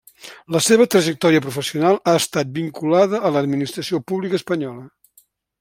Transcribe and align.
La 0.53 0.61
seva 0.67 0.87
trajectòria 0.95 1.41
professional 1.47 1.99
ha 2.13 2.17
estat 2.21 2.51
vinculada 2.57 3.23
a 3.29 3.33
l'Administració 3.37 4.03
Pública 4.13 4.43
espanyola. 4.45 4.91